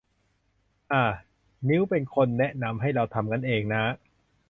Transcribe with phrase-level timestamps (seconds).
[0.91, 1.05] อ๋า
[1.67, 3.83] นิ้วเป็นคนแนะนำให้เราทำงั้นเองน้า